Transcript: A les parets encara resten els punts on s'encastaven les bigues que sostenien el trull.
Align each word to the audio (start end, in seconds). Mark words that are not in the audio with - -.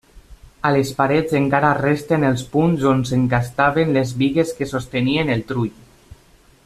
A 0.67 0.69
les 0.75 0.93
parets 1.01 1.35
encara 1.39 1.69
resten 1.79 2.25
els 2.31 2.45
punts 2.55 2.87
on 2.93 3.03
s'encastaven 3.11 3.95
les 3.99 4.15
bigues 4.23 4.55
que 4.61 4.69
sostenien 4.73 5.31
el 5.37 5.47
trull. 5.53 5.71